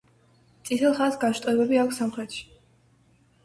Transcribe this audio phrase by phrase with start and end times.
[0.69, 2.45] წითელ ხაზს განშტოებები აქვს სამხრეთში.